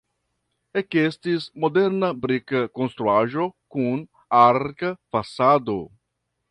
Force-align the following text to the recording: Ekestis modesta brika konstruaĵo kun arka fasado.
Ekestis 0.81 1.45
modesta 1.65 2.09
brika 2.23 2.63
konstruaĵo 2.79 3.47
kun 3.77 4.03
arka 4.43 4.95
fasado. 5.17 5.81